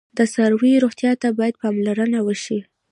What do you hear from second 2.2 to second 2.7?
وشي.